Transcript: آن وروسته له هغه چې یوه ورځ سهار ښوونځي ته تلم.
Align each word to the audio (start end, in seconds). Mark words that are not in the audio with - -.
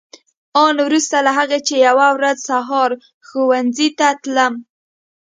آن 0.65 0.75
وروسته 0.87 1.17
له 1.25 1.31
هغه 1.39 1.57
چې 1.67 1.75
یوه 1.87 2.07
ورځ 2.17 2.37
سهار 2.49 2.91
ښوونځي 3.27 3.89
ته 3.99 4.07
تلم. 4.23 4.53